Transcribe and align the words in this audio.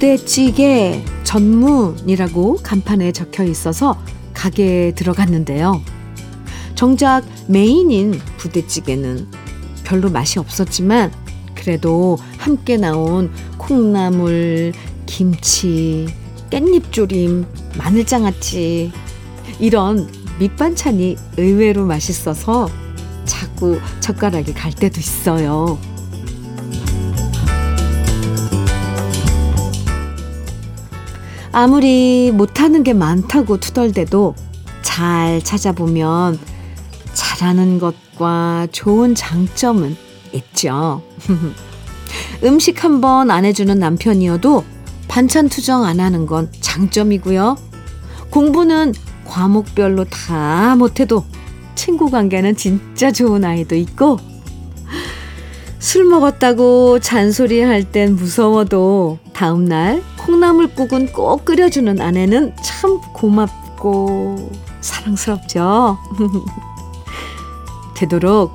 부대찌개 0.00 1.04
전문이라고 1.24 2.60
간판에 2.62 3.12
적혀 3.12 3.44
있어서 3.44 4.02
가게에 4.32 4.92
들어갔는데요. 4.94 5.82
정작 6.74 7.22
메인인 7.48 8.18
부대찌개는 8.38 9.28
별로 9.84 10.08
맛이 10.08 10.38
없었지만 10.38 11.12
그래도 11.54 12.16
함께 12.38 12.78
나온 12.78 13.30
콩나물, 13.58 14.72
김치, 15.04 16.06
깻잎조림, 16.48 17.44
마늘장아찌 17.76 18.92
이런 19.58 20.10
밑반찬이 20.38 21.16
의외로 21.36 21.84
맛있어서 21.84 22.70
자꾸 23.26 23.78
젓가락이 24.00 24.54
갈 24.54 24.72
때도 24.72 24.98
있어요. 24.98 25.78
아무리 31.52 32.30
못하는 32.32 32.82
게 32.82 32.92
많다고 32.92 33.58
투덜대도 33.58 34.34
잘 34.82 35.42
찾아보면 35.42 36.38
잘하는 37.12 37.78
것과 37.78 38.68
좋은 38.72 39.14
장점은 39.14 39.96
있죠. 40.32 41.02
음식 42.44 42.84
한 42.84 43.00
번 43.00 43.30
안 43.30 43.44
해주는 43.44 43.78
남편이어도 43.78 44.64
반찬 45.08 45.48
투정 45.48 45.84
안 45.84 45.98
하는 46.00 46.26
건 46.26 46.50
장점이고요. 46.60 47.56
공부는 48.30 48.94
과목별로 49.24 50.04
다 50.04 50.76
못해도 50.76 51.24
친구 51.74 52.10
관계는 52.10 52.54
진짜 52.56 53.10
좋은 53.10 53.44
아이도 53.44 53.74
있고 53.74 54.18
술 55.78 56.04
먹었다고 56.04 57.00
잔소리 57.00 57.60
할 57.62 57.84
땐 57.84 58.14
무서워도 58.14 59.18
다음날 59.32 60.02
콩나물국은 60.30 61.12
꼭 61.12 61.44
끓여주는 61.44 62.00
아내는 62.00 62.54
참 62.62 63.00
고맙고 63.12 64.52
사랑스럽죠. 64.80 65.98
되도록 67.98 68.54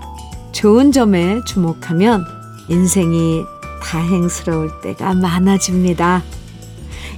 좋은 0.54 0.94
점에 0.94 1.42
주목하면 1.46 2.24
인생이 2.70 3.44
다행스러울 3.84 4.72
때가 4.82 5.16
많아집니다. 5.16 6.24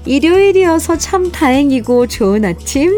일요일이어서 0.05 0.97
참 0.97 1.31
다행이고 1.31 2.07
좋은 2.07 2.43
아침 2.43 2.91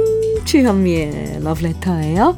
주현미의 0.46 1.44
러브레터예요. 1.44 2.38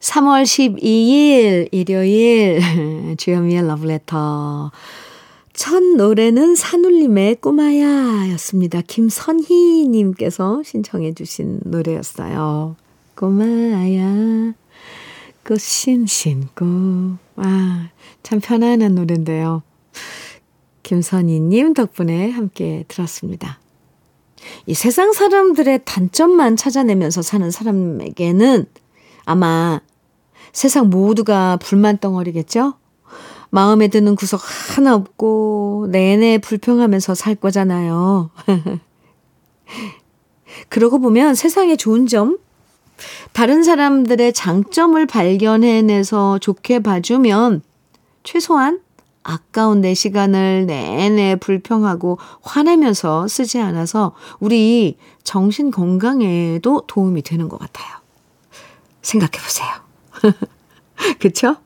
3월 0.00 0.44
12일 0.44 1.68
일요일 1.70 2.62
주현미의 3.18 3.66
러브레터 3.66 4.70
첫 5.60 5.82
노래는 5.82 6.54
산울림의 6.54 7.42
꼬마야 7.42 8.30
였습니다. 8.32 8.80
김선희님께서 8.80 10.62
신청해 10.64 11.12
주신 11.12 11.60
노래였어요. 11.64 12.76
꼬마야 13.14 14.54
꽃신 15.46 16.06
신고 16.06 16.64
아, 17.36 17.90
참 18.22 18.40
편안한 18.40 18.94
노래인데요. 18.94 19.62
김선희님 20.82 21.74
덕분에 21.74 22.30
함께 22.30 22.86
들었습니다. 22.88 23.60
이 24.64 24.72
세상 24.72 25.12
사람들의 25.12 25.82
단점만 25.84 26.56
찾아내면서 26.56 27.20
사는 27.20 27.50
사람에게는 27.50 28.64
아마 29.26 29.82
세상 30.52 30.88
모두가 30.88 31.58
불만 31.58 31.98
덩어리겠죠? 31.98 32.79
마음에 33.50 33.88
드는 33.88 34.14
구석 34.14 34.40
하나 34.76 34.94
없고 34.94 35.88
내내 35.90 36.38
불평하면서 36.38 37.14
살 37.14 37.34
거잖아요. 37.34 38.30
그러고 40.68 40.98
보면 40.98 41.34
세상에 41.34 41.76
좋은 41.76 42.06
점, 42.06 42.38
다른 43.32 43.62
사람들의 43.62 44.32
장점을 44.32 45.04
발견해내서 45.06 46.38
좋게 46.38 46.80
봐주면 46.80 47.62
최소한 48.22 48.80
아까운 49.22 49.80
내 49.80 49.94
시간을 49.94 50.66
내내 50.66 51.36
불평하고 51.36 52.18
화내면서 52.42 53.28
쓰지 53.28 53.58
않아서 53.60 54.14
우리 54.38 54.96
정신 55.24 55.70
건강에도 55.70 56.84
도움이 56.86 57.22
되는 57.22 57.48
것 57.48 57.58
같아요. 57.58 57.88
생각해 59.02 59.32
보세요. 59.32 59.68
그쵸? 61.18 61.56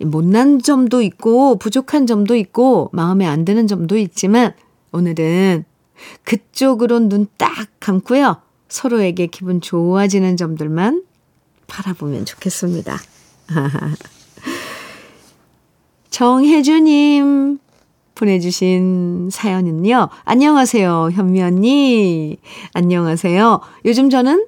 못난 0.00 0.60
점도 0.60 1.02
있고, 1.02 1.56
부족한 1.56 2.06
점도 2.06 2.36
있고, 2.36 2.90
마음에 2.92 3.26
안 3.26 3.44
드는 3.44 3.66
점도 3.66 3.96
있지만, 3.96 4.54
오늘은 4.92 5.64
그쪽으로 6.24 7.00
눈 7.00 7.26
딱 7.36 7.68
감고요. 7.80 8.36
서로에게 8.68 9.26
기분 9.26 9.60
좋아지는 9.60 10.36
점들만 10.36 11.04
바라보면 11.66 12.24
좋겠습니다. 12.24 12.98
정혜주님 16.10 17.58
보내주신 18.14 19.28
사연은요. 19.30 20.08
안녕하세요, 20.24 21.10
현미 21.12 21.42
언니. 21.42 22.38
안녕하세요. 22.72 23.60
요즘 23.84 24.10
저는 24.10 24.46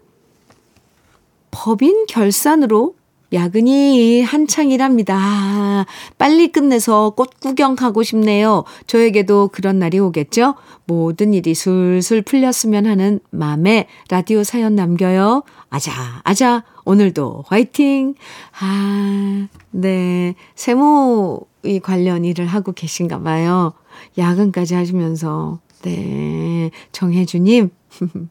법인 1.50 2.06
결산으로 2.06 2.94
야근이 3.32 4.22
한창이랍니다. 4.22 5.86
빨리 6.18 6.48
끝내서 6.48 7.10
꽃 7.10 7.38
구경 7.40 7.76
가고 7.76 8.02
싶네요. 8.02 8.64
저에게도 8.86 9.48
그런 9.52 9.78
날이 9.78 10.00
오겠죠? 10.00 10.54
모든 10.86 11.32
일이 11.32 11.54
술술 11.54 12.22
풀렸으면 12.22 12.86
하는 12.86 13.20
마음에 13.30 13.86
라디오 14.08 14.42
사연 14.42 14.74
남겨요. 14.74 15.44
아자, 15.68 15.92
아자, 16.24 16.64
오늘도 16.84 17.44
화이팅! 17.46 18.14
아, 18.60 19.46
네. 19.70 20.34
세무 20.56 21.40
이 21.62 21.78
관련 21.78 22.24
일을 22.24 22.46
하고 22.46 22.72
계신가 22.72 23.20
봐요. 23.20 23.74
야근까지 24.18 24.74
하시면서. 24.74 25.60
네. 25.82 26.70
정혜주님. 26.90 27.70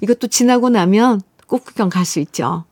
이것도 0.00 0.28
지나고 0.28 0.70
나면 0.70 1.20
꽃 1.46 1.64
구경 1.64 1.90
갈 1.90 2.04
수 2.06 2.18
있죠. 2.20 2.64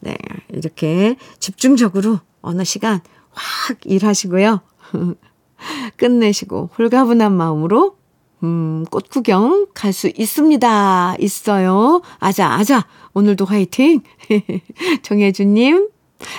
네. 0.00 0.16
이렇게 0.50 1.16
집중적으로 1.38 2.20
어느 2.40 2.64
시간 2.64 3.00
확 3.30 3.78
일하시고요. 3.84 4.60
끝내시고 5.96 6.70
홀가분한 6.76 7.32
마음으로 7.32 7.96
음, 8.42 8.84
꽃 8.90 9.08
구경 9.08 9.68
갈 9.72 9.92
수 9.92 10.10
있습니다. 10.14 11.16
있어요. 11.20 12.02
아자, 12.18 12.52
아자. 12.52 12.86
오늘도 13.14 13.44
화이팅! 13.44 14.00
정혜주님, 15.02 15.88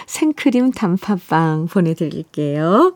생크림 0.08 0.72
단팥빵 0.72 1.68
보내드릴게요. 1.68 2.96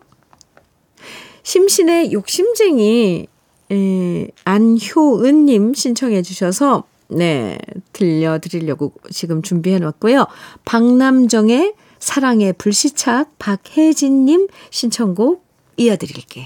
심신의 1.43 2.11
욕심쟁이, 2.11 3.27
에, 3.71 4.27
안효은님 4.43 5.73
신청해 5.73 6.21
주셔서 6.21 6.83
네, 7.09 7.57
들려드리려고 7.97 8.93
지금 9.11 9.41
준비해 9.41 9.79
놨고요. 9.79 10.27
박남정의 10.65 11.73
사랑의 11.99 12.53
불시착 12.53 13.39
박혜진님 13.39 14.47
신청곡 14.69 15.43
이어드릴게요. 15.77 16.45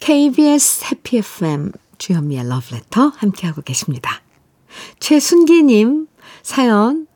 KBS 0.00 0.86
해피 0.90 1.18
FM 1.18 1.70
주현미의 1.98 2.48
러브레터 2.48 3.12
함께하고 3.16 3.62
계십니다. 3.62 4.22
최순기님 4.98 6.08
사연 6.42 7.06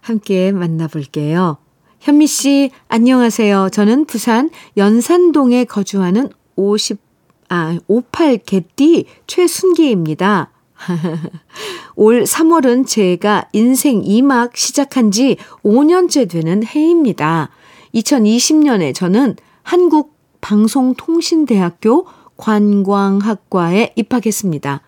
함께 0.00 0.52
만나볼게요. 0.52 1.58
현미 2.00 2.26
씨, 2.26 2.70
안녕하세요. 2.88 3.70
저는 3.72 4.04
부산 4.04 4.50
연산동에 4.76 5.64
거주하는 5.64 6.30
50, 6.56 7.00
아, 7.48 7.78
58 7.88 8.38
개띠 8.38 9.06
최순기입니다. 9.26 10.52
올 11.96 12.24
3월은 12.24 12.86
제가 12.86 13.48
인생 13.52 14.02
2막 14.02 14.54
시작한 14.54 15.10
지 15.10 15.36
5년째 15.64 16.28
되는 16.28 16.64
해입니다. 16.64 17.50
2020년에 17.94 18.94
저는 18.94 19.36
한국 19.62 20.16
방송통신대학교 20.40 22.06
관광학과에 22.36 23.92
입학했습니다. 23.96 24.82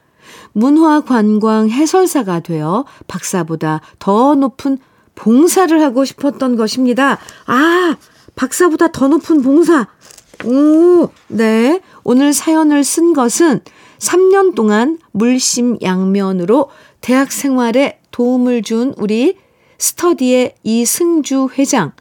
문화 0.53 1.01
관광 1.01 1.71
해설사가 1.71 2.41
되어 2.41 2.85
박사보다 3.07 3.81
더 3.99 4.35
높은 4.35 4.79
봉사를 5.15 5.83
하고 5.83 6.05
싶었던 6.05 6.57
것입니다. 6.57 7.19
아, 7.47 7.97
박사보다 8.37 8.93
더 8.93 9.09
높은 9.09 9.43
봉사. 9.43 9.89
오, 10.45 11.09
네. 11.27 11.81
오늘 12.05 12.33
사연을 12.33 12.85
쓴 12.85 13.13
것은 13.13 13.61
3년 13.99 14.55
동안 14.55 14.99
물심양면으로 15.13 16.71
대학 17.01 17.33
생활에 17.33 18.01
도움을 18.11 18.63
준 18.63 18.95
우리 18.97 19.37
스터디의 19.79 20.55
이승주 20.63 21.51
회장, 21.59 21.93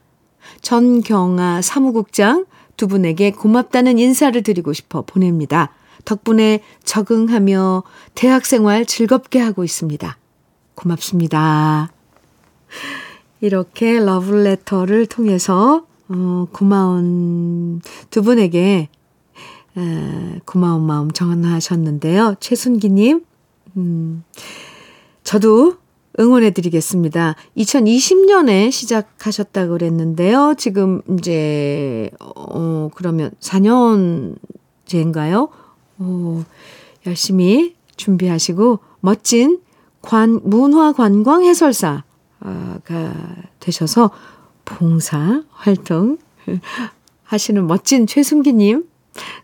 전경아 0.61 1.61
사무국장 1.61 2.45
두 2.75 2.87
분에게 2.87 3.31
고맙다는 3.31 3.99
인사를 3.99 4.41
드리고 4.41 4.73
싶어 4.73 5.01
보냅니다. 5.01 5.71
덕분에 6.05 6.61
적응하며 6.83 7.83
대학 8.15 8.45
생활 8.45 8.85
즐겁게 8.85 9.39
하고 9.39 9.63
있습니다. 9.63 10.17
고맙습니다. 10.75 11.91
이렇게 13.41 13.99
러블레터를 13.99 15.05
통해서 15.07 15.85
어, 16.09 16.47
고마운 16.51 17.81
두 18.09 18.21
분에게 18.21 18.89
에, 19.77 20.39
고마운 20.45 20.83
마음 20.83 21.11
전하셨는데요. 21.11 22.35
최순기님, 22.39 23.23
음, 23.77 24.23
저도 25.23 25.75
응원해 26.19 26.49
드리겠습니다. 26.49 27.35
2020년에 27.57 28.71
시작하셨다고 28.71 29.73
그랬는데요. 29.73 30.55
지금 30.57 31.03
이제, 31.11 32.09
어, 32.19 32.89
그러면 32.95 33.29
4년째인가요? 33.39 35.49
어, 35.99 36.43
열심히 37.05 37.75
준비하시고 37.97 38.79
멋진 38.99 39.59
관, 40.01 40.39
문화 40.43 40.91
관광 40.91 41.43
해설사가 41.43 42.01
되셔서 43.59 44.09
봉사 44.65 45.43
활동 45.51 46.17
하시는 47.23 47.67
멋진 47.67 48.07
최순기님 48.07 48.86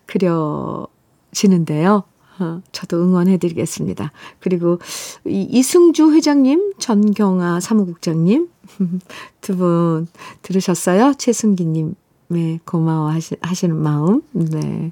그려지는데요. 0.05 2.03
어, 2.39 2.61
저도 2.71 2.97
응원해 3.03 3.37
드리겠습니다. 3.37 4.11
그리고 4.39 4.79
이, 5.25 5.47
이승주 5.51 6.11
회장님, 6.13 6.73
전경아 6.79 7.59
사무국장님 7.59 8.49
두 9.41 9.55
분 9.55 10.07
들으셨어요? 10.41 11.13
최승기님, 11.17 11.93
네, 12.29 12.59
고마워 12.65 13.09
하시, 13.11 13.35
하시는 13.41 13.75
마음. 13.75 14.21
네. 14.31 14.91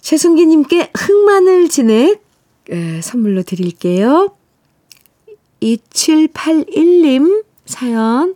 최승기님께 0.00 0.90
흑마늘 0.96 1.68
진액 1.68 2.22
에, 2.70 3.00
선물로 3.00 3.42
드릴게요. 3.44 4.34
2781님 5.62 7.44
사연 7.66 8.34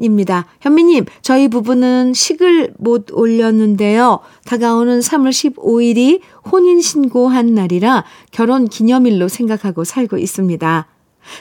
입니다. 0.00 0.46
현미님, 0.60 1.04
저희 1.22 1.48
부부는 1.48 2.14
식을 2.14 2.74
못 2.78 3.08
올렸는데요. 3.12 4.20
다가오는 4.46 5.00
3월 5.00 5.30
15일이 5.30 6.20
혼인신고한 6.50 7.54
날이라 7.54 8.04
결혼 8.32 8.66
기념일로 8.66 9.28
생각하고 9.28 9.84
살고 9.84 10.18
있습니다. 10.18 10.86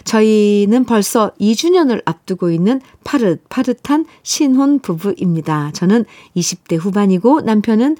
저희는 0.03 0.85
벌써 0.85 1.31
2주년을 1.39 2.01
앞두고 2.05 2.51
있는 2.51 2.81
파릇파릇한 3.03 4.05
신혼 4.23 4.79
부부입니다. 4.79 5.71
저는 5.73 6.05
20대 6.35 6.77
후반이고 6.77 7.41
남편은 7.41 7.97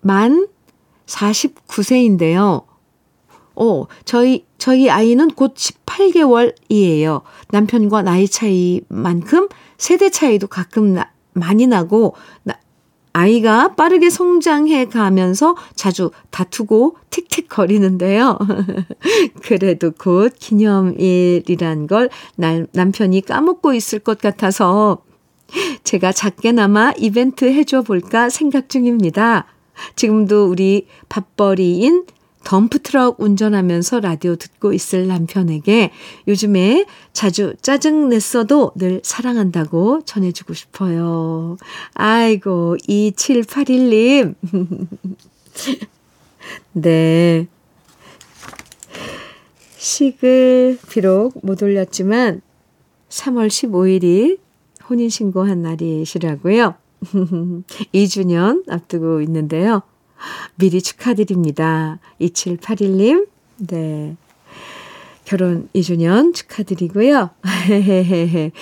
만 0.00 0.48
49세인데요. 1.06 2.64
어, 3.56 3.86
저희, 4.04 4.44
저희 4.58 4.90
아이는 4.90 5.28
곧 5.28 5.54
18개월이에요. 5.54 7.22
남편과 7.50 8.02
나이 8.02 8.26
차이만큼 8.26 9.48
세대 9.78 10.10
차이도 10.10 10.48
가끔 10.48 10.94
나, 10.94 11.10
많이 11.32 11.66
나고, 11.66 12.14
나, 12.42 12.54
아이가 13.12 13.76
빠르게 13.76 14.10
성장해 14.10 14.86
가면서 14.86 15.54
자주 15.76 16.10
다투고 16.30 16.96
틱틱 17.10 17.48
거리는데요. 17.48 18.38
그래도 19.44 19.92
곧 19.92 20.32
기념일이란 20.36 21.86
걸 21.86 22.10
날, 22.34 22.66
남편이 22.72 23.20
까먹고 23.20 23.72
있을 23.72 24.00
것 24.00 24.18
같아서 24.18 24.98
제가 25.84 26.10
작게나마 26.10 26.92
이벤트 26.98 27.44
해줘 27.44 27.82
볼까 27.82 28.28
생각 28.30 28.68
중입니다. 28.68 29.46
지금도 29.94 30.46
우리 30.46 30.88
밥벌이인 31.08 32.06
덤프트럭 32.44 33.20
운전하면서 33.20 34.00
라디오 34.00 34.36
듣고 34.36 34.72
있을 34.72 35.06
남편에게 35.08 35.90
요즘에 36.28 36.86
자주 37.12 37.54
짜증 37.62 38.08
냈어도 38.08 38.72
늘 38.76 39.00
사랑한다고 39.02 40.02
전해주고 40.04 40.54
싶어요. 40.54 41.56
아이고, 41.94 42.76
2781님. 42.88 44.34
네. 46.72 47.46
식을 49.78 50.78
비록 50.90 51.38
못 51.42 51.62
올렸지만 51.62 52.40
3월 53.08 53.48
15일이 53.48 54.38
혼인신고한 54.88 55.62
날이시라고요. 55.62 56.74
2주년 57.94 58.68
앞두고 58.70 59.20
있는데요. 59.22 59.82
미리 60.56 60.80
축하드립니다. 60.82 61.98
2781님, 62.20 63.28
네. 63.68 64.16
결혼 65.24 65.68
2주년 65.74 66.34
축하드리고요. 66.34 67.30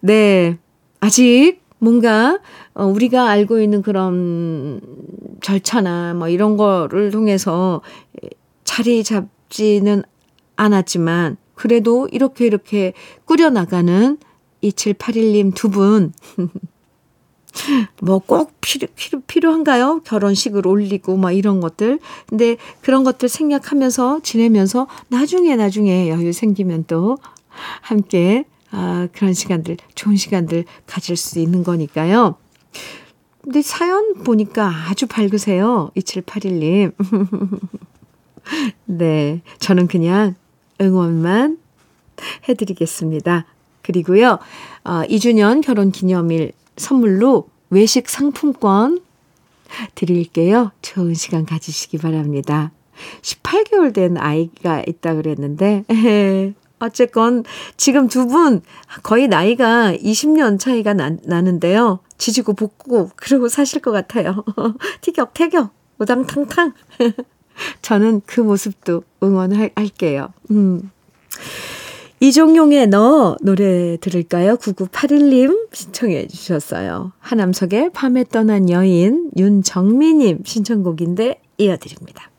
네. 0.00 0.58
아직 1.00 1.60
뭔가 1.78 2.40
어, 2.74 2.86
우리가 2.86 3.28
알고 3.28 3.60
있는 3.60 3.82
그런 3.82 4.80
절차나 5.42 6.14
뭐 6.14 6.28
이런 6.28 6.56
거를 6.56 7.10
통해서 7.10 7.82
자리 8.64 9.04
잡지는 9.04 10.02
않았지만 10.56 11.36
그래도 11.54 12.08
이렇게 12.10 12.46
이렇게 12.46 12.92
꾸려나가는 13.26 14.18
2781님 14.62 15.54
두 15.54 15.68
분 15.68 16.12
뭐꼭 18.00 18.52
필요, 18.60 18.86
필요, 18.94 19.20
필요 19.26 19.52
한가요? 19.52 20.00
결혼식을 20.04 20.66
올리고 20.66 21.16
막 21.16 21.32
이런 21.32 21.60
것들. 21.60 21.98
근데 22.26 22.56
그런 22.80 23.04
것들 23.04 23.28
생략하면서 23.28 24.20
지내면서 24.22 24.86
나중에 25.08 25.56
나중에 25.56 26.08
여유 26.08 26.32
생기면 26.32 26.84
또 26.86 27.18
함께 27.80 28.44
아, 28.70 29.08
그런 29.12 29.32
시간들, 29.32 29.76
좋은 29.94 30.16
시간들 30.16 30.64
가질 30.86 31.16
수 31.16 31.38
있는 31.38 31.64
거니까요. 31.64 32.36
근데 33.42 33.62
사연 33.62 34.24
보니까 34.24 34.68
아주 34.88 35.06
밝으세요. 35.06 35.90
2781님. 35.96 36.92
네. 38.86 39.40
저는 39.60 39.86
그냥 39.86 40.34
응원만 40.80 41.58
해드리겠습니다. 42.48 43.46
그리고요, 43.82 44.38
어, 44.84 45.02
2주년 45.08 45.62
결혼 45.62 45.92
기념일 45.92 46.52
선물로 46.76 47.48
외식 47.70 48.08
상품권 48.08 49.00
드릴게요. 49.94 50.70
좋은 50.82 51.14
시간 51.14 51.44
가지시기 51.44 51.98
바랍니다. 51.98 52.70
18개월 53.22 53.92
된 53.92 54.16
아이가 54.16 54.82
있다 54.86 55.14
그랬는데, 55.14 55.84
어쨌건 56.78 57.44
지금 57.76 58.06
두 58.08 58.26
분 58.26 58.62
거의 59.02 59.28
나이가 59.28 59.92
20년 59.92 60.58
차이가 60.58 60.92
나, 60.94 61.10
나는데요. 61.24 62.00
지지고 62.18 62.54
볶고 62.54 63.10
그러고 63.16 63.48
사실 63.48 63.80
것 63.80 63.92
같아요. 63.92 64.44
티격태격, 65.02 65.70
우당탕탕. 65.98 66.72
저는 67.82 68.22
그 68.26 68.40
모습도 68.40 69.02
응원할게요. 69.22 70.32
음. 70.50 70.90
이종용의 72.20 72.88
너 72.88 73.36
노래 73.42 73.98
들을까요? 73.98 74.56
9981님 74.56 75.68
신청해 75.72 76.28
주셨어요. 76.28 77.12
하남석의 77.18 77.90
밤에 77.92 78.24
떠난 78.24 78.70
여인 78.70 79.30
윤정미님 79.36 80.40
신청곡인데 80.44 81.40
이어드립니다. 81.58 82.30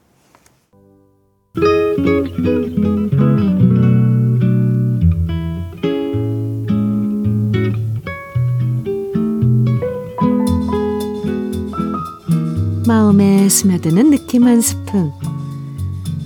마음에 12.87 13.47
스며드는 13.47 14.09
느낌 14.09 14.45
한 14.45 14.61
스푼. 14.61 15.11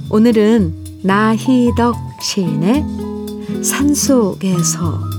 오늘은 0.10 1.02
나희덕 1.04 1.96
시인의 2.22 3.11
산속에서입니다. 3.62 5.12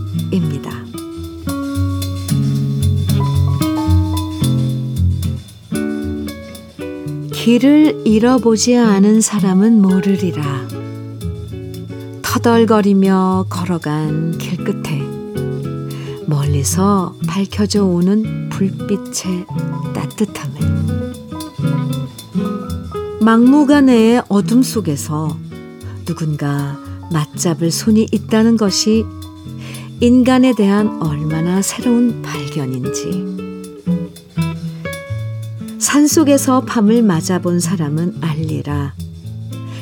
길을 7.32 8.02
잃어보지 8.04 8.76
않은 8.76 9.20
사람은 9.20 9.80
모르리라. 9.80 10.68
터덜거리며 12.22 13.46
걸어간 13.48 14.38
길 14.38 14.64
끝에 14.64 15.02
멀리서 16.26 17.14
밝혀져 17.26 17.84
오는 17.84 18.48
불빛의 18.48 19.46
따뜻함을 19.94 21.12
막무가내의 23.20 24.22
어둠 24.28 24.62
속에서 24.62 25.36
누군가 26.04 26.91
맞잡을 27.12 27.70
손이 27.70 28.08
있다는 28.10 28.56
것이 28.56 29.04
인간에 30.00 30.54
대한 30.54 31.00
얼마나 31.02 31.62
새로운 31.62 32.22
발견인지. 32.22 33.42
산 35.78 36.06
속에서 36.06 36.62
밤을 36.62 37.02
맞아본 37.02 37.60
사람은 37.60 38.16
알리라. 38.20 38.94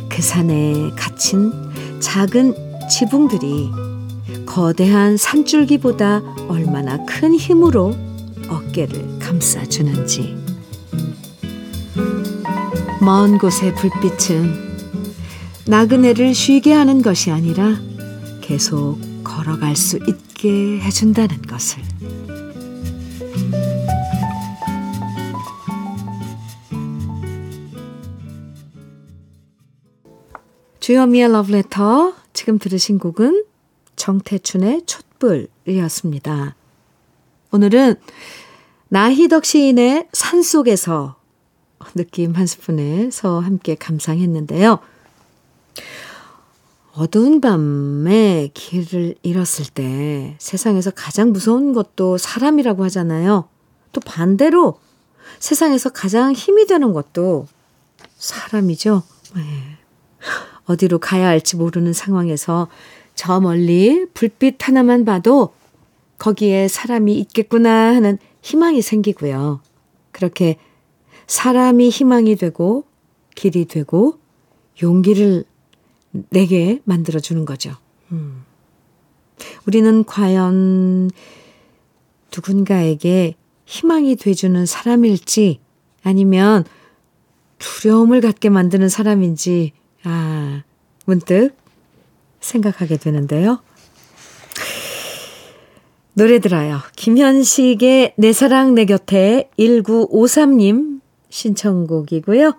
그 0.09 0.21
산에 0.21 0.91
갇힌 0.97 1.53
작은 2.01 2.55
지붕들이 2.91 3.71
거대한 4.45 5.17
산줄기보다 5.17 6.21
얼마나 6.49 7.05
큰 7.07 7.35
힘으로 7.35 7.97
어깨를 8.49 9.19
감싸주는지. 9.21 10.37
먼 13.01 13.39
곳의 13.39 13.75
불빛은 13.77 14.70
나그네를 15.71 16.35
쉬게 16.35 16.73
하는 16.73 17.01
것이 17.01 17.31
아니라 17.31 17.77
계속 18.41 18.99
걸어갈 19.23 19.77
수 19.77 19.99
있게 19.99 20.81
해준다는 20.81 21.41
것을. 21.43 21.81
주현미의 30.81 31.31
러브레터 31.31 32.15
지금 32.33 32.59
들으신 32.59 32.99
곡은 32.99 33.45
정태춘의 33.95 34.87
촛불이었습니다. 34.87 36.57
오늘은 37.53 37.95
나희덕 38.89 39.45
시인의 39.45 40.09
산속에서 40.13 41.15
느낌 41.95 42.33
한 42.33 42.49
스푼에서 42.49 43.39
함께 43.39 43.77
감상했는데요. 43.77 44.81
어두운 46.93 47.41
밤에 47.41 48.51
길을 48.53 49.15
잃었을 49.23 49.67
때 49.73 50.35
세상에서 50.39 50.91
가장 50.91 51.33
무서운 51.33 51.73
것도 51.73 52.19
사람이라고 52.19 52.85
하잖아요. 52.85 53.49
또 53.93 54.01
반대로 54.01 54.79
세상에서 55.39 55.91
가장 55.91 56.33
힘이 56.33 56.67
되는 56.67 56.93
것도 56.93 57.47
사람이죠. 58.19 59.03
네. 59.35 59.43
어디로 60.67 60.99
가야 60.99 61.29
할지 61.29 61.57
모르는 61.57 61.93
상황에서 61.93 62.69
저 63.15 63.41
멀리 63.41 64.07
불빛 64.15 64.57
하나만 64.67 65.05
봐도 65.05 65.53
거기에 66.19 66.69
사람이 66.69 67.15
있겠구나 67.19 67.95
하는 67.95 68.19
희망이 68.43 68.83
생기고요. 68.83 69.61
그렇게 70.13 70.59
사람이 71.27 71.89
희망이 71.89 72.37
되고 72.37 72.85
길이 73.35 73.65
되고 73.65 74.19
용기를 74.83 75.45
내게 76.31 76.81
만들어주는 76.85 77.45
거죠. 77.45 77.77
음. 78.13 78.45
우리는 79.67 80.05
과연 80.05 81.11
누군가에게 82.35 83.35
희망이 83.65 84.17
돼주는 84.17 84.67
사람일지 84.67 85.61
아니면 86.03 86.65
두려움을 87.59 88.21
갖게 88.21 88.49
만드는 88.49 88.89
사람인지, 88.89 89.73
아, 90.03 90.63
문득 91.05 91.55
생각하게 92.41 92.97
되는데요. 92.97 93.61
노래 96.15 96.39
들어요. 96.39 96.81
김현식의 96.97 98.15
내 98.17 98.33
사랑 98.33 98.75
내 98.75 98.85
곁에 98.85 99.51
1953님 99.59 101.01
신청곡이고요. 101.29 102.55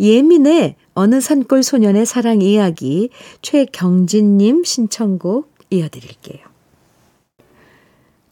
예민의 0.00 0.76
어느 0.94 1.20
산골 1.20 1.62
소년의 1.62 2.06
사랑 2.06 2.40
이야기 2.40 3.10
최경진님 3.42 4.64
신청곡 4.64 5.52
이어드릴게요. 5.70 6.42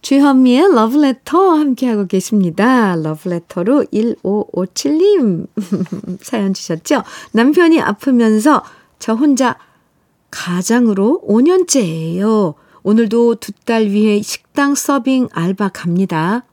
주현미의 0.02 0.74
러브레터 0.74 1.54
함께하고 1.54 2.06
계십니다. 2.06 2.96
러브레터로 2.96 3.84
1557님 3.92 5.46
사연 6.22 6.54
주셨죠? 6.54 7.04
남편이 7.32 7.80
아프면서 7.80 8.64
저 8.98 9.14
혼자 9.14 9.58
가장으로 10.30 11.22
5년째예요. 11.28 12.54
오늘도 12.82 13.36
두 13.36 13.52
딸 13.64 13.86
위해 13.90 14.20
식당 14.22 14.74
서빙 14.74 15.28
알바 15.32 15.68
갑니다. 15.68 16.44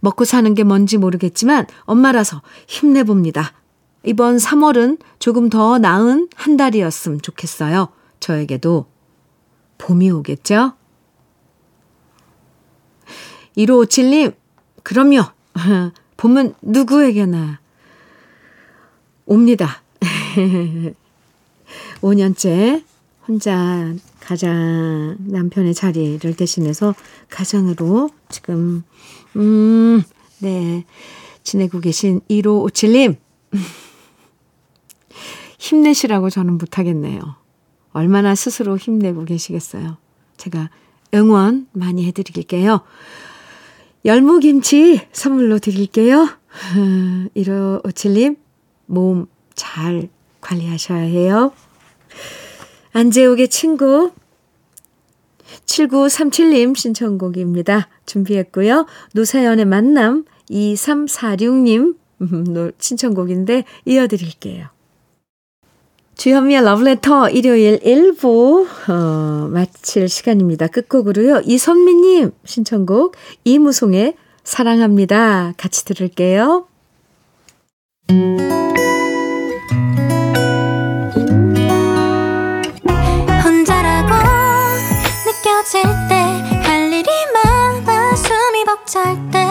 먹고 0.00 0.26
사는 0.26 0.54
게 0.54 0.64
뭔지 0.64 0.98
모르겠지만 0.98 1.66
엄마라서 1.84 2.42
힘내봅니다. 2.66 3.54
이번 4.04 4.36
3월은 4.36 4.98
조금 5.18 5.48
더 5.48 5.78
나은 5.78 6.28
한 6.34 6.56
달이었으면 6.56 7.22
좋겠어요. 7.22 7.88
저에게도 8.20 8.86
봄이 9.78 10.10
오겠죠? 10.10 10.74
1557님, 13.56 14.34
그럼요. 14.82 15.22
봄은 16.16 16.54
누구에게나 16.62 17.60
옵니다. 19.26 19.82
5년째 22.00 22.82
혼자 23.26 23.94
가장 24.20 25.16
남편의 25.20 25.74
자리를 25.74 26.34
대신해서 26.34 26.94
가장으로 27.28 28.10
지금, 28.28 28.82
음, 29.36 30.02
네, 30.38 30.84
지내고 31.44 31.80
계신 31.80 32.20
1557님. 32.28 33.16
힘내시라고 35.72 36.30
저는 36.30 36.58
못하겠네요. 36.58 37.20
얼마나 37.92 38.34
스스로 38.34 38.76
힘내고 38.76 39.24
계시겠어요. 39.24 39.96
제가 40.36 40.70
응원 41.14 41.66
많이 41.72 42.06
해드릴게요. 42.06 42.80
열무김치 44.04 45.08
선물로 45.12 45.58
드릴게요. 45.58 46.28
1557님, 47.36 48.36
몸 48.86 49.26
잘 49.54 50.08
관리하셔야 50.40 51.00
해요. 51.00 51.52
안재욱의 52.92 53.48
친구 53.48 54.12
7937님 55.66 56.76
신청곡입니다. 56.76 57.88
준비했고요. 58.06 58.86
노사연의 59.14 59.64
만남 59.64 60.24
2346님 60.50 61.96
신청곡인데 62.78 63.64
이어드릴게요. 63.84 64.68
주현미의 66.16 66.62
러브레터 66.62 67.30
일요일 67.30 67.80
1부 67.80 68.66
어, 68.90 69.48
마칠 69.48 70.08
시간입니다. 70.08 70.68
끝곡으로요. 70.68 71.40
이선미님 71.44 72.32
신청곡 72.44 73.16
이무송의 73.44 74.14
사랑합니다. 74.44 75.54
같이 75.56 75.84
들을게요. 75.84 76.66
혼자라고 83.44 84.14
느껴질 85.26 85.82
때 86.08 86.62
할 86.62 86.92
일이 86.92 87.08
많아 87.34 88.14
숨이 88.16 88.64
벅찰 88.64 89.16
때 89.30 89.41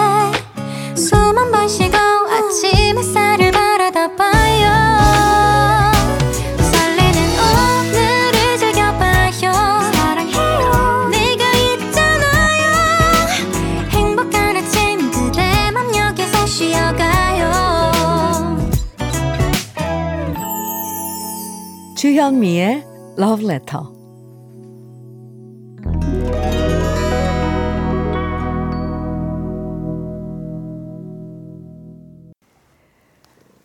주현미의 22.12 22.84
Love 23.20 23.46
Letter 23.46 23.86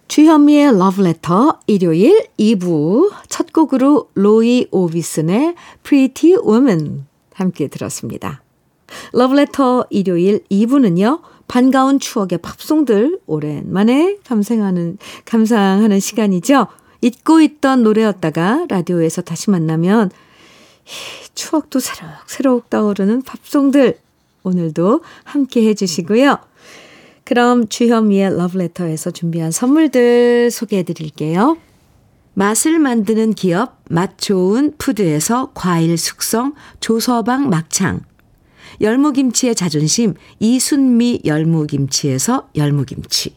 주현미의 0.07 0.79
러브레터 0.79 1.59
일요일 1.67 2.29
2부 2.39 3.11
첫 3.29 3.53
곡으로 3.53 4.11
로이 4.15 4.69
오비슨의 4.71 5.57
Pretty 5.83 6.41
Woman 6.47 7.07
함께 7.35 7.67
들었습니다. 7.67 8.45
러브레터 9.13 9.87
일요일 9.91 10.45
2부는요. 10.53 11.21
반가운 11.49 11.99
추억의 11.99 12.39
팝송들 12.39 13.19
오랜만에 13.27 14.19
감상하는 14.25 14.99
감상하는 15.25 15.99
시간이죠. 15.99 16.69
잊고 17.07 17.41
있던 17.41 17.85
노래였다가 17.85 18.67
라디오에서 18.69 19.23
다시 19.23 19.51
만나면 19.51 20.11
추억도 21.37 21.79
새록새록 21.79 22.69
떠오르는 22.69 23.23
팝송들 23.23 23.99
오늘도 24.43 25.03
함께 25.23 25.69
해주시고요. 25.69 26.39
그럼 27.23 27.69
주현미의 27.69 28.37
러브레터에서 28.37 29.13
준비한 29.13 29.53
선물들 29.53 30.51
소개해 30.51 30.83
드릴게요. 30.83 31.57
맛을 32.35 32.81
만드는 32.81 33.35
기업 33.35 33.81
맛 33.89 34.19
좋은 34.19 34.75
푸드에서 34.77 35.53
과일 35.55 35.97
숙성 35.97 36.55
조서방 36.81 37.49
막창 37.49 38.01
열무김치의 38.81 39.55
자존심 39.55 40.15
이순미 40.41 41.23
열무김치에서 41.25 42.51
열무김치 42.57 43.37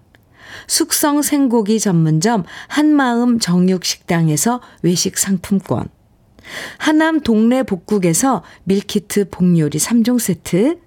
숙성 0.67 1.21
생고기 1.21 1.79
전문점 1.79 2.43
한마음 2.67 3.39
정육식당에서 3.39 4.61
외식 4.81 5.17
상품권. 5.17 5.87
하남 6.77 7.21
동네 7.21 7.63
복국에서 7.63 8.43
밀키트 8.63 9.29
복요리 9.29 9.77
3종 9.77 10.19
세트. 10.19 10.79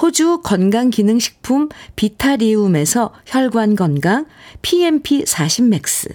호주 0.00 0.40
건강기능식품 0.44 1.68
비타리움에서 1.96 3.12
혈관건강 3.26 4.26
PMP 4.62 5.24
40 5.26 5.64
맥스. 5.66 6.08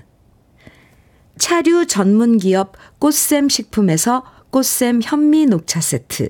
차류 1.38 1.88
전문기업 1.88 2.74
꽃샘 3.00 3.50
식품에서 3.50 4.24
꽃샘 4.52 5.02
현미 5.04 5.48
녹차 5.48 5.82
세트 5.82 6.30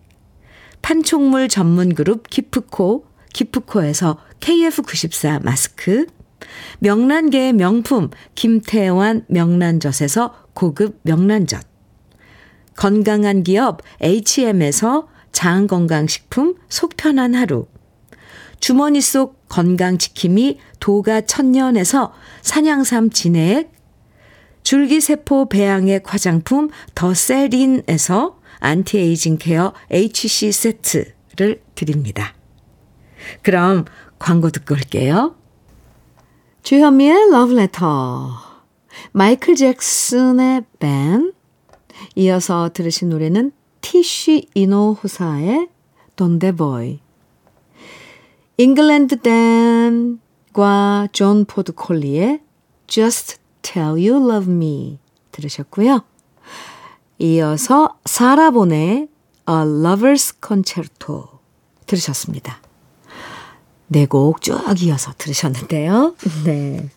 판촉물 0.81 1.47
전문 1.47 1.95
그룹 1.95 2.29
기프코, 2.29 3.05
기프코에서 3.33 4.17
KF94 4.39 5.43
마스크, 5.43 6.05
명란계의 6.79 7.53
명품 7.53 8.09
김태환 8.35 9.25
명란젓에서 9.27 10.47
고급 10.53 10.99
명란젓, 11.03 11.65
건강한 12.75 13.43
기업 13.43 13.81
H&M에서 14.01 15.07
장건강식품 15.31 16.55
속편한 16.67 17.35
하루, 17.35 17.67
주머니 18.59 19.01
속 19.01 19.47
건강지킴이 19.49 20.59
도가 20.79 21.21
천년에서 21.21 22.13
산양삼 22.41 23.11
진액, 23.11 23.71
줄기세포 24.63 25.49
배양액 25.49 26.13
화장품 26.13 26.69
더세린에서 26.95 28.40
anti-aging 28.61 29.37
care 29.37 29.73
HC 29.91 30.51
세트를 30.53 31.61
드립니다. 31.75 32.33
그럼 33.41 33.85
광고 34.17 34.49
듣고 34.49 34.75
올게요. 34.75 35.35
주현미의 36.63 37.31
러브레터 37.31 38.29
마이클 39.11 39.55
잭슨의 39.55 40.63
Ben 40.79 41.33
이어서 42.15 42.69
들으신 42.73 43.09
노래는 43.09 43.51
티쉬 43.81 44.47
이노호사의 44.53 44.93
Donde 44.93 45.69
Voy 46.15 46.99
잉글랜드 48.57 49.17
댄과 49.21 51.07
존 51.11 51.45
포드 51.45 51.73
콜리의 51.73 52.41
Just 52.85 53.37
Tell 53.63 53.91
You 53.91 54.29
Love 54.29 54.53
Me 54.53 54.99
들으셨고요. 55.31 56.03
이어서 57.21 57.99
사라 58.05 58.50
본의 58.50 59.07
A 59.47 59.55
Lover's 59.55 60.35
Concerto 60.43 61.39
들으셨습니다. 61.85 62.59
네 63.87 64.07
곡 64.07 64.41
쭉 64.41 64.57
이어서 64.81 65.13
들으셨는데요. 65.19 66.15
네. 66.45 66.89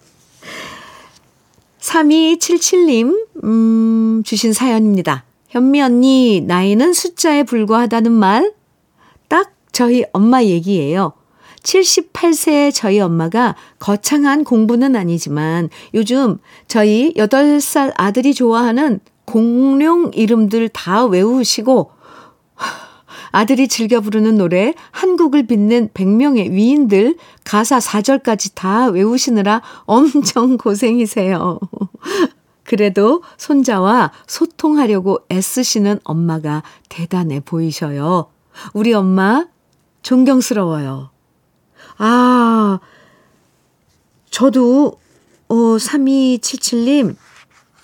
3277님, 1.80 3.26
음, 3.44 4.22
주신 4.24 4.54
사연입니다. 4.54 5.24
현미 5.50 5.82
언니, 5.82 6.40
나이는 6.40 6.94
숫자에 6.94 7.42
불과하다는 7.42 8.10
말? 8.10 8.54
딱 9.28 9.52
저희 9.72 10.04
엄마 10.14 10.42
얘기예요. 10.42 11.12
78세의 11.62 12.72
저희 12.74 13.00
엄마가 13.00 13.56
거창한 13.78 14.44
공부는 14.44 14.96
아니지만 14.96 15.68
요즘 15.92 16.38
저희 16.66 17.12
8살 17.14 17.92
아들이 17.96 18.32
좋아하는 18.34 19.00
공룡 19.24 20.10
이름들 20.14 20.68
다 20.70 21.04
외우시고 21.04 21.90
아들이 23.32 23.66
즐겨 23.66 24.00
부르는 24.00 24.37
노래 24.37 24.74
한국을 24.92 25.46
빛낸 25.46 25.88
100명의 25.88 26.52
위인들 26.52 27.16
가사 27.42 27.78
4절까지 27.78 28.52
다 28.54 28.87
외우시느라 28.87 29.60
엄청 29.87 30.56
고생이세요. 30.58 31.58
그래도 32.62 33.22
손자와 33.37 34.12
소통하려고 34.26 35.18
애쓰시는 35.32 35.98
엄마가 36.04 36.62
대단해 36.88 37.40
보이셔요. 37.40 38.30
우리 38.72 38.94
엄마 38.94 39.46
존경스러워요. 40.02 41.10
아, 41.98 42.78
저도, 44.30 44.98
어, 45.48 45.54
3277님, 45.54 47.16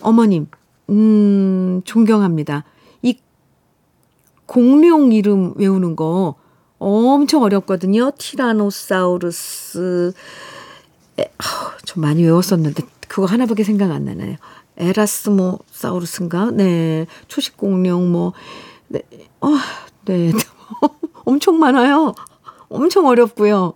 어머님, 0.01 0.47
음, 0.91 1.83
존경합니다. 1.85 2.65
이 3.03 3.17
공룡 4.47 5.13
이름 5.13 5.55
외우는 5.57 5.97
거 5.97 6.35
엄청 6.79 7.43
어렵거든요. 7.43 8.11
티라노사우루스. 8.19 10.13
에, 11.19 11.23
어, 11.23 11.29
좀 11.85 12.03
많이 12.03 12.25
외웠었는데 12.25 12.83
그거 13.09 13.27
하나밖에 13.27 13.63
생각 13.65 13.91
안 13.93 14.05
나네요. 14.05 14.37
에라스모사우루스인가? 14.77 16.51
네. 16.53 17.07
초식 17.29 17.57
공룡 17.57 18.11
뭐 18.11 18.33
네. 18.89 19.03
어, 19.41 19.49
네. 20.07 20.33
엄청 21.25 21.59
많아요. 21.59 22.15
엄청 22.69 23.07
어렵고요. 23.07 23.75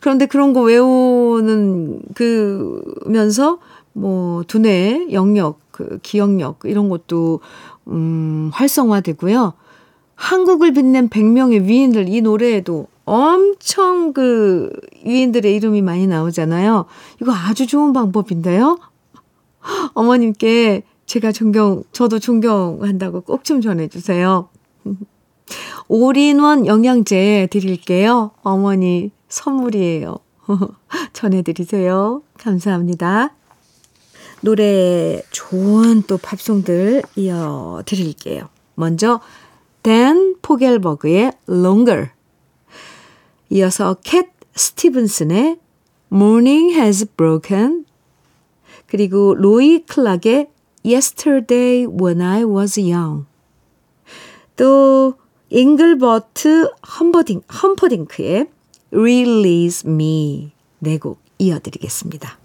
그런데 0.00 0.26
그런 0.26 0.52
거 0.52 0.60
외우는 0.60 2.02
그면서 2.14 3.58
뭐 3.92 4.44
두뇌 4.44 5.08
영역 5.12 5.67
그 5.78 6.00
기억력 6.02 6.58
이런 6.64 6.88
것도 6.88 7.38
음 7.86 8.50
활성화되고요. 8.52 9.52
한국을 10.16 10.72
빛낸 10.72 11.08
100명의 11.08 11.62
위인들 11.62 12.08
이 12.08 12.20
노래에도 12.20 12.88
엄청 13.04 14.12
그 14.12 14.70
위인들의 15.04 15.54
이름이 15.54 15.80
많이 15.82 16.08
나오잖아요. 16.08 16.86
이거 17.22 17.32
아주 17.32 17.68
좋은 17.68 17.92
방법인데요. 17.92 18.80
어머님께 19.94 20.82
제가 21.06 21.30
존경, 21.30 21.84
저도 21.92 22.18
존경한다고 22.18 23.20
꼭 23.20 23.44
좀 23.44 23.60
전해주세요. 23.60 24.48
올인원 25.86 26.66
영양제 26.66 27.48
드릴게요. 27.52 28.32
어머니 28.42 29.12
선물이에요. 29.28 30.18
전해드리세요. 31.14 32.22
감사합니다. 32.38 33.34
노래 34.40 35.22
좋은 35.30 36.02
또 36.02 36.18
팝송들 36.18 37.02
이어 37.16 37.82
드릴게요. 37.84 38.48
먼저 38.74 39.20
댄 39.82 40.36
포겔버그의 40.42 41.32
Longer 41.48 42.10
이어서 43.50 43.96
캣 44.04 44.26
스티븐슨의 44.54 45.58
Morning 46.12 46.74
Has 46.74 47.06
Broken 47.16 47.84
그리고 48.86 49.34
로이 49.34 49.84
클락의 49.86 50.48
Yesterday 50.84 51.86
When 51.86 52.22
I 52.22 52.44
Was 52.44 52.80
Young 52.80 53.26
또 54.56 55.14
잉글버트 55.50 56.70
험버딩, 56.98 57.42
험퍼딩크의 57.62 58.48
Release 58.92 59.90
Me 59.90 60.52
네곡 60.80 61.20
이어드리겠습니다. 61.38 62.38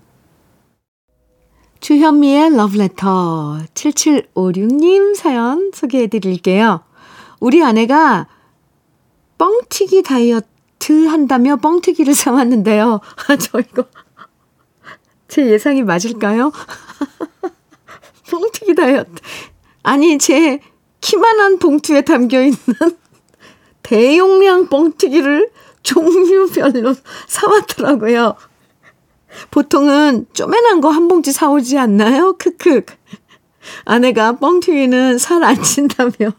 주현미의 1.84 2.56
러브레터 2.56 3.58
7756님 3.74 5.16
사연 5.16 5.70
소개해 5.74 6.08
드릴게요. 6.08 6.82
우리 7.42 7.62
아내가 7.62 8.28
뻥튀기 9.38 10.04
다이어트 10.04 11.08
한다며 11.08 11.58
뻥튀기를 11.58 12.16
사왔는데요. 12.16 13.02
아, 13.28 13.36
저 13.36 13.60
이거 13.60 13.84
제 15.28 15.46
예상이 15.46 15.84
맞을까요? 15.84 16.54
뻥튀기 18.32 18.76
다이어트. 18.76 19.22
아니, 19.84 20.18
제 20.20 20.62
키만한 21.02 21.60
봉투에 21.60 22.04
담겨 22.04 22.44
있는 22.44 22.58
대용량 23.84 24.70
뻥튀기를 24.70 25.52
종류별로 25.84 26.96
사왔더라고요. 27.28 28.38
보통은 29.52 30.28
쪼매난 30.34 30.82
거 30.82 30.90
한 30.90 31.08
봉지 31.08 31.32
사오지 31.32 31.78
않나요? 31.78 32.34
크크. 32.38 32.84
아내가 33.86 34.34
뻥튀기는 34.38 35.18
살 35.18 35.44
안 35.44 35.62
찐다며. 35.62 36.12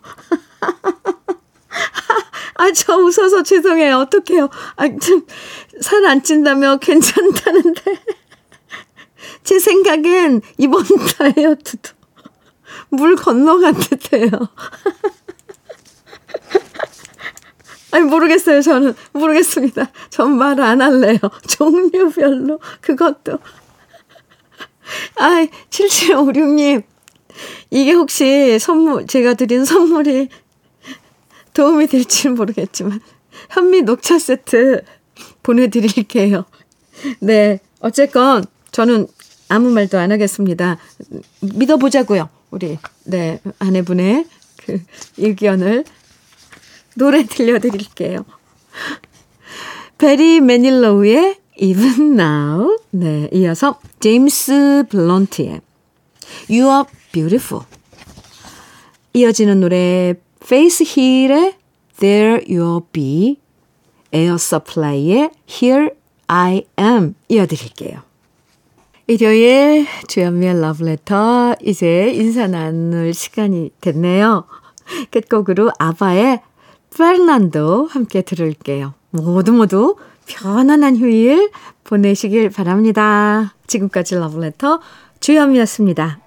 아, 2.56 2.70
저 2.72 2.96
웃어서 2.98 3.42
죄송해요. 3.42 3.98
어떡해요. 3.98 4.48
아, 4.76 4.84
살 5.80 6.04
안 6.06 6.22
찐다며 6.22 6.76
괜찮다는데. 6.78 7.82
제 9.42 9.58
생각엔 9.58 10.40
이번 10.58 10.84
다이어트도 11.18 11.90
물 12.90 13.16
건너간 13.16 13.74
듯해요. 13.74 14.30
아니, 17.94 18.04
모르겠어요. 18.06 18.60
저는. 18.60 18.94
모르겠습니다. 19.12 19.90
전 20.10 20.32
말 20.36 20.58
안 20.60 20.80
할래요. 20.82 21.18
종류별로. 21.46 22.58
그것도. 22.80 23.38
아이, 25.16 25.48
7756님. 25.70 26.82
이게 27.70 27.92
혹시 27.92 28.58
선물, 28.58 29.06
제가 29.06 29.34
드린 29.34 29.64
선물이 29.64 30.28
도움이 31.54 31.86
될지는 31.86 32.34
모르겠지만, 32.36 33.00
현미 33.50 33.82
녹차 33.82 34.18
세트 34.18 34.82
보내드릴게요. 35.44 36.44
네. 37.20 37.60
어쨌건, 37.78 38.44
저는 38.72 39.06
아무 39.48 39.70
말도 39.70 39.98
안 39.98 40.10
하겠습니다. 40.10 40.78
믿어보자고요. 41.40 42.28
우리, 42.50 42.78
네, 43.04 43.40
아내분의 43.60 44.26
그 44.64 44.80
의견을 45.18 45.84
노래 46.94 47.24
들려드릴게요. 47.24 48.24
베리 49.98 50.40
매닐로우의 50.40 51.36
Even 51.58 52.20
Now. 52.20 52.78
네, 52.90 53.28
이어서 53.32 53.78
제임스 54.00 54.84
블런트의 54.90 55.60
You 56.50 56.70
Are 56.70 56.84
Beautiful. 57.12 57.64
이어지는 59.12 59.60
노래 59.60 60.14
페이스 60.46 60.82
힐의 60.84 61.56
There 61.98 62.44
You'll 62.46 62.84
Be. 62.92 63.36
에어 64.12 64.36
서플라이의 64.36 65.30
Here 65.48 65.90
I 66.26 66.64
Am 66.78 67.14
이어드릴게요. 67.28 68.02
일요일 69.06 69.86
주현미의 70.08 70.60
러브레터 70.60 71.56
이제 71.62 72.10
인사 72.14 72.46
나눌 72.46 73.12
시간이 73.12 73.70
됐네요. 73.80 74.44
끝곡으로 75.10 75.70
아바의 75.78 76.40
페르난도 76.96 77.88
함께 77.90 78.22
들을게요. 78.22 78.94
모두 79.10 79.52
모두 79.52 79.96
편안한 80.26 80.96
휴일 80.96 81.50
보내시길 81.84 82.50
바랍니다. 82.50 83.54
지금까지 83.66 84.14
러브레터 84.16 84.80
주현미였습니다. 85.20 86.23